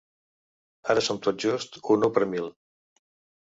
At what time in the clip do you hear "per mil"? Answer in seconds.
2.17-2.49